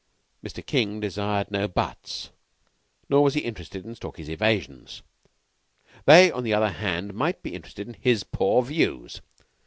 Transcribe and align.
Mr. 0.43 0.65
King 0.65 0.99
desired 0.99 1.51
no 1.51 1.67
buts, 1.67 2.31
nor 3.07 3.21
was 3.23 3.35
he 3.35 3.41
interested 3.41 3.85
in 3.85 3.93
Stalky's 3.93 4.31
evasions. 4.31 5.03
They, 6.05 6.31
on 6.31 6.43
the 6.43 6.55
other 6.55 6.71
hand, 6.71 7.13
might 7.13 7.43
be 7.43 7.53
interested 7.53 7.87
in 7.87 7.93
his 7.93 8.23
poor 8.23 8.63
views. 8.63 9.21